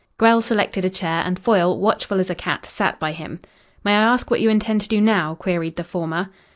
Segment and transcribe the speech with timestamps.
[0.17, 3.39] Grell selected a chair and Foyle, watchful as a cat, sat by him.
[3.83, 6.31] "May I ask what you intend to do now?" queried the former.